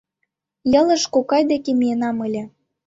—Ялыш 0.79 1.03
кокай 1.13 1.43
деке 1.51 1.71
миенам 1.79 2.17
ыле. 2.27 2.43